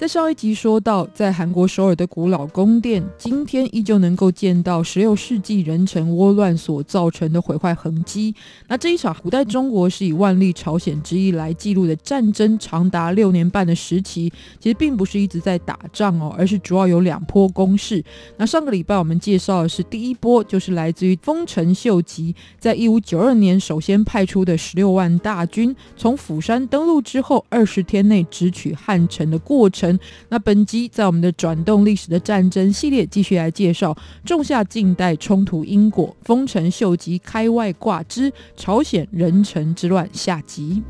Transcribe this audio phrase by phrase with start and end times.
[0.00, 8.34] 在上一集说到，在韩国首尔的古老宫殿，今天依旧能够见到十六世纪壬辰倭乱所造成的毁坏痕迹。
[8.66, 18.02] 那这一场古代中国是以万历朝鲜之役来记录的战争，长达六年半的时期，其实并不是一直在打仗哦，而是主要有两波攻势。
[18.38, 29.89] 那上个礼拜我们介绍的是第一波，就是来自于丰臣秀吉在一五九二年首先派出的十六万大军，从釜山登陆之后，二十天内直取汉城的过程。
[30.28, 40.82] 那本集在我们的转动历史的战争系列继续来介绍仲夏近代冲突因果，丰臣秀吉开外挂之朝鲜人臣之乱下集。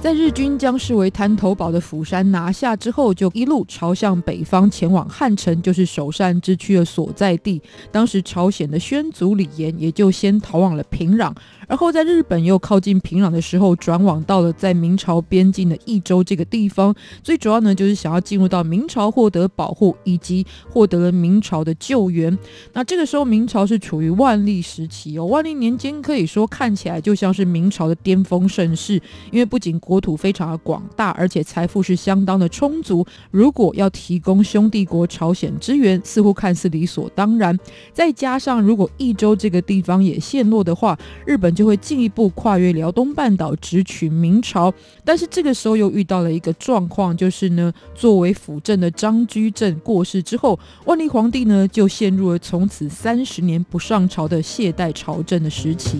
[0.00, 7.60] 在日军将视为滩头堡的釜山拿下之后，就一路朝向北方前往汉城，就是首善之区的所在地。
[7.92, 11.30] 当时朝鲜的宣祖李严也就先逃往了平壤。
[11.68, 16.92] 而后，在日本又靠近平壤的时候，转往到了在明朝边境的益州这个地方。
[17.22, 22.36] 最主要呢，就是想要进入到明朝获得保护，以及获得了明朝的救援。
[22.72, 25.26] 那这个时候，明朝是处于万历时期哦。
[25.26, 28.94] 万历年间可以说看起来就像是明朝的巅峰盛世，
[29.30, 33.04] 因为不仅国土非常的广大，而且财富是相当的充足。
[33.32, 37.58] 如果要提供兄弟国朝鲜支援，似乎看似理所当然。
[37.92, 40.96] 再加上如果益州这个地方也陷落的话，
[41.26, 44.72] 日本就会进一步跨越辽东半岛，直取明朝。
[45.04, 55.98] 但是这个时候又遇到了一个状况，就是呢，作为辅政的张居正过世之后，万历皇帝呢就陷入了从此三十年不上朝的懈怠朝政的时期。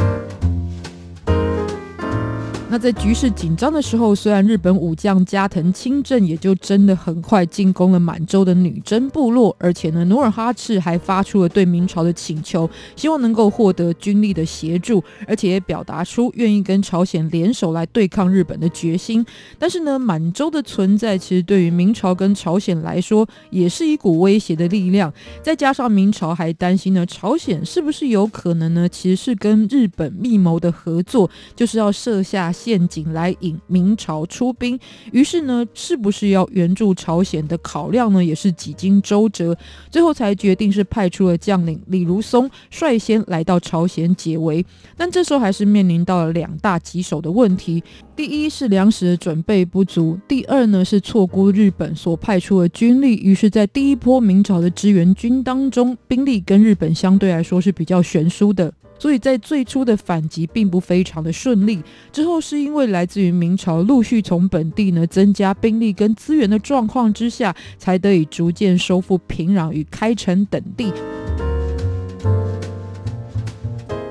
[2.72, 19.26] 那在局势紧张的时候，虽然日本武将加藤清正也就真的很快进攻了满洲的女真部落，而且呢，努尔哈赤还发出了对明朝的请求，希望能够获得军力的协助，而且也表达出愿意跟朝鲜联手来对抗日本的决心。
[19.58, 32.52] 但是呢，满洲的存在其实对于明朝跟朝鲜来说也是一股威胁的力量，再加上明朝还担心呢，朝鲜是不是有可能呢，其实是跟日本密谋的合作，就是要设下。
[32.60, 34.78] 陷阱来引明朝出兵，
[35.12, 39.56] 于是呢，是不是要援助朝鲜的考量呢，也是几经周折，
[39.90, 44.64] 最后才决定是派出了将领李如松率先来到朝鲜解围。
[44.94, 47.82] 但这时候还是面临到了两大棘手的问题：
[48.14, 53.16] 第一是粮食的准备不足，第二呢是错估日本所派出的军力。
[53.16, 58.70] 于是，在第一波明朝的支援军当中，兵力跟日本相对来说是比较悬殊的。
[59.00, 70.92] 所以在最初的反击并不非常的顺利，之后是因为来自于明朝陆续从本地呢增加兵力跟资源的状况之下，才得以逐渐收复平壤与开城等地。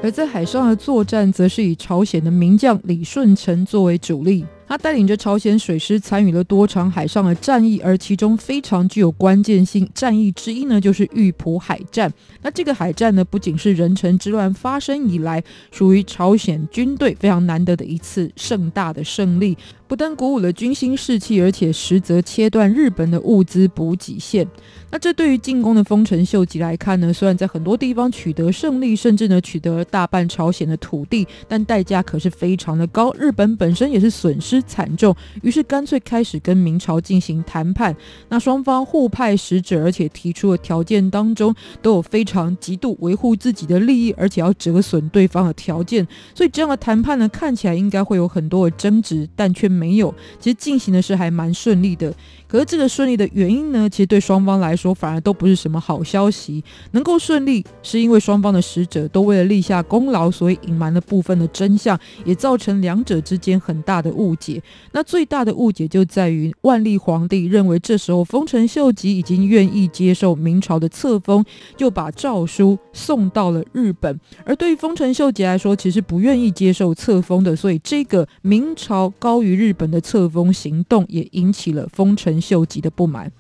[0.02, 4.44] 而在海上的作战，则是以朝鲜的名将李舜臣作为主力。
[4.70, 12.14] 他带领着朝鲜水师参与了多场海上的战役，而其中非常具有关键性战役之一呢，就是玉浦海战。
[12.44, 19.58] 那这个海战呢，不仅是壬辰之乱发生以来属于朝鲜军队非常难得的一次盛大的胜利，
[19.88, 24.48] 不但鼓舞了军心士气，而且实则切断日本的物资补给线。
[24.92, 33.12] 那这对于进攻的丰臣秀吉来看呢，虽然在很多地方取得胜利，甚至呢取得了大半朝鲜的土地，但代价可是非常的高。
[33.14, 37.96] 日本本身也是损失惨重，于是干脆开始跟明朝进行谈判。
[38.30, 46.08] 那双方互派使者，而且提出的条件当中都有非常极度维护自己的利益，而且要折损对方的条件。
[46.34, 50.14] 所以这样的谈判呢，看起来应该会有很多的争执，但却没有。
[50.40, 52.14] 其实进行的是还蛮顺利的。
[52.50, 56.64] 可是这个顺利的原因呢，其实对双方来说反而都不是什么好消息。
[56.92, 64.62] 能够顺利，是因为双方的使者都为了立下功劳，所以隐瞒了部分的真相，也造成两者之间很大的误解。
[64.94, 71.46] 那最大的误解就在于万历皇帝认为这时候丰臣秀吉已经愿意接受明朝的册封，
[71.78, 74.20] 就把诏书送到了日本。
[74.44, 83.32] 而对于丰臣秀吉来说，其实不愿意接受册封的，所以这个明朝高于日本的册封行动也引起了丰臣秀吉的不满。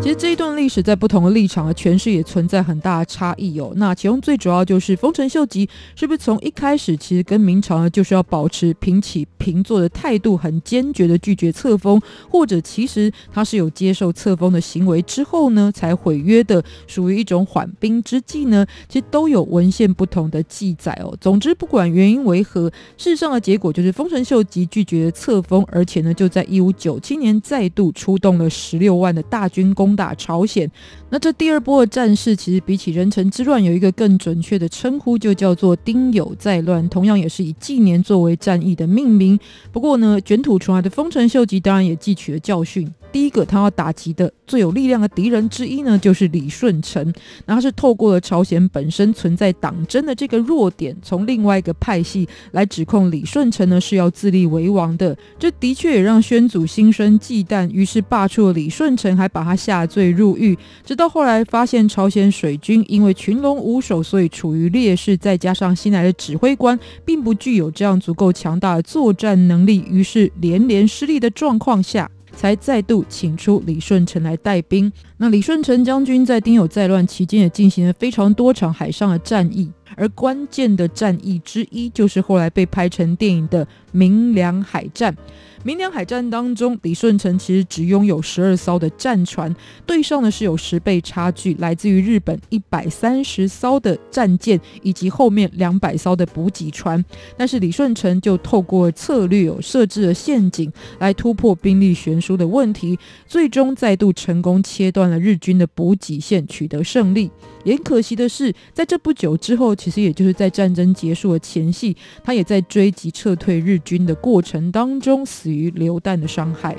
[0.00, 3.72] 其实这一段历史在不同的立场啊诠释也存在很大的差异哦。
[3.76, 12.00] 那其中最主要就是丰臣秀吉是不是从一开始其实跟明朝呢就是要保持平起平坐的态度，很坚决的拒绝册封，
[12.30, 18.64] 或者其实他是有接受册封的行为之后呢才毁约的，属于一种缓兵之计呢？
[18.88, 21.14] 其实都有文献不同的记载哦。
[21.20, 29.87] 总之不管原因为何，事实上的结果就是丰臣秀吉拒绝册封，而且呢就在一五九七年再度出动了十六万的大军攻。
[29.88, 30.70] 攻打朝鲜，
[31.08, 39.40] 那这第二波的战事其实比起壬辰之乱有一个更准确的称呼，就叫做丁酉再乱，同样也是以纪年作为战役的命名。
[39.72, 42.86] 不过呢，卷土重来的丰臣秀吉当然也汲取了教训。
[43.10, 47.12] 第一个他要打击的最有力量的敌人之一呢，就是李舜臣。
[47.46, 55.16] 那他是透过了朝鲜本身存在党争的这个弱点，从另外一个派系来指控李舜臣呢是要自立为王的。
[55.38, 60.56] 这的确也让宣祖心生忌惮，于是罢黜了李舜臣，还把他下罪入狱。
[60.84, 72.10] 直到后来发现朝鲜水军因为群龙无首，所以处于劣势，再加上新来的指挥官并不具有这样足够强大的作战能力，于是连连失利的状况下。
[72.38, 74.92] 才再度请出李舜臣来带兵。
[75.16, 85.16] 那李舜臣将军在丁酉在乱期间也进行了非常多场海上的战役，而关键的战役之一就是后来被拍成电影的明梁海战。
[85.64, 89.54] 明梁海战当中，李舜臣其实只拥有十二艘的战船，
[89.84, 97.04] 对上的是有十倍差距，来自于日本一百三十艘的战舰以及后面两百艘的补给船。
[97.36, 102.96] 但是李舜臣就透过策略有设置了陷阱来突破兵力悬殊的问题，
[103.26, 107.28] 最终再度成功切断了日军的补给线，取得胜利。
[107.64, 116.76] 也可惜的是，在这不久之后，其实也就是在战争结束的前夕，他也在追击撤退日军的过程当中死于流弹的伤害。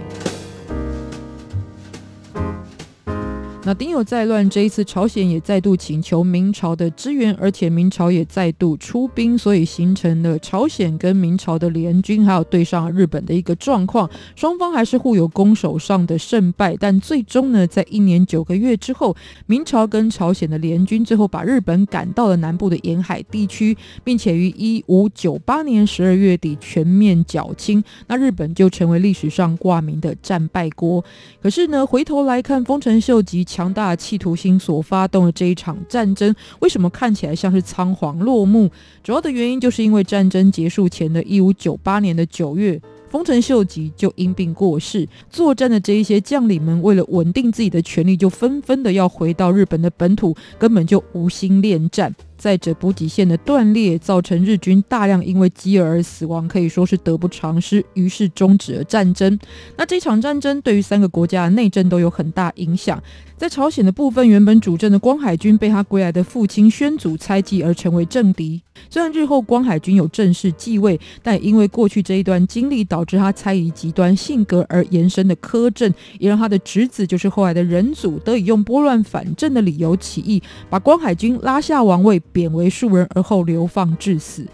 [3.65, 14.09] 那丁酉再乱，这一次朝鲜也再度请求明朝的支援，而且明朝也再度出兵，所以形成了朝鲜跟明朝的联军，还有对上日本的一个状况。
[14.35, 19.15] 双方还是互有攻守上的胜败，但最终呢，在一年九个月之后，
[19.45, 31.03] 明朝跟朝鲜的联军最后把日本赶到了南部的沿海地区，并且于一五九八年十二月底全面缴清，那日本就成为历史上挂名的战败国。
[31.43, 38.69] 可是呢，回头来看丰臣秀吉强大的企图心所发动的这一场战争，为什么看起来像是仓皇落幕？
[39.03, 42.79] 主要的原因就是因为战争结束前的一五九八年的九月，
[43.09, 45.07] 丰臣秀吉就因病过世。
[45.31, 52.13] 作战的这一些将领们为了稳定自己的权力，就纷纷的要回到日本的本土，根本就无心恋战。
[52.39, 57.85] 再者，补给线的断裂造成日军大量因为饥饿而死亡，可以说是得不偿失。
[57.93, 59.37] 于是终止了战争。
[59.77, 63.03] 那这场战争对于三个国家的内政都有很大影响。
[63.37, 68.61] 在朝鲜的部分，原本主政的光海军被他归来的父亲宣祖猜忌而成为政敌。
[68.89, 84.45] 虽然日后光海军有正式继位，但因为过去这一段经历，导致他猜疑极端性格而延伸的苛政，也让他的侄子，就是后来的仁祖，得以用拨乱反正的理由起义，把光海军拉下王位，贬为庶人，而后流放致死。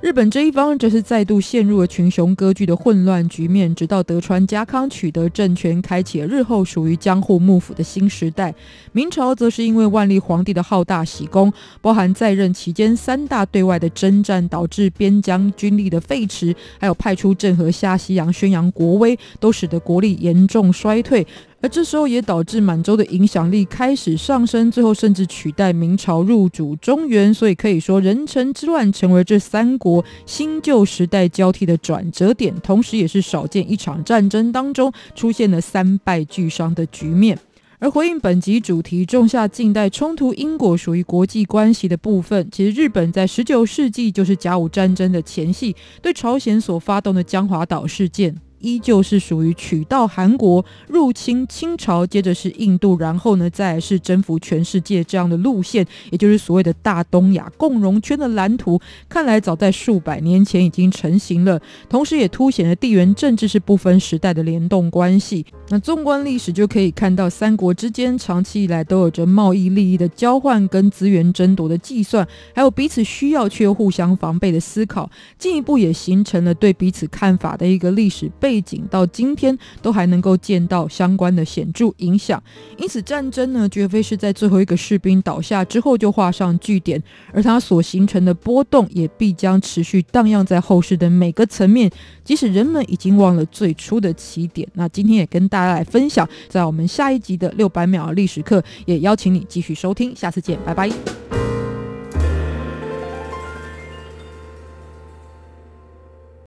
[0.00, 8.52] 日本这一方则是再度陷入了群雄割据的混乱局面，直到德川家康取得政权，开启了日后属于江户幕府的新时代。
[8.90, 21.24] 明朝则是因为万历皇帝的好大喜功，包含在任期间三大对外的征战，导致边疆军力的废弛，还有派出郑和下西洋宣扬国威，都使得国力严重衰退。
[21.62, 27.32] 而这时候也导致满洲的影响力开始上升，最后甚至取代明朝入主中原。
[27.32, 37.38] 所以可以说，壬辰之乱成为这三国新旧时代交替的转折点，同时也是少见一场战争当中出现了三败俱伤的局面。
[37.78, 48.36] 而回应本集主题，种下近代冲突因果属于国际关系的部分，其实日本在十九世纪就是甲午战争的前夕，对朝鲜所发动的江华岛事件。
[48.62, 61.60] 依旧是属于取道韩国入侵清朝，接着是印度，然后呢，再来是征服全世界这样的路线，也就是所谓的大东亚共荣圈的蓝图，看来早在数百年前已经成型了。
[61.88, 65.44] 同时，也凸显了地缘政治是不分时代的联动关系。
[65.68, 78.51] 那纵观历史，就可以看到三国之间长期以来都有着贸易利益的交换跟资源争夺的计算，还有彼此需要却又互相防备的思考，进一步也形成了对彼此看法的一个历史背。
[78.52, 82.42] 背景到今天都还能够见到相关的显著影响，
[82.76, 91.90] 因此战争呢，绝非是在最后一个士兵倒下之后就画上句点，而它所形成的波动也必将持续荡漾在后世的每个层面，
[92.22, 94.68] 即使人们已经忘了最初的起点。
[94.74, 96.28] 那今天也跟大家来分享。
[96.50, 101.41] 在我们下一集的六百秒历史课，也邀请你继续收听，下次见，拜拜。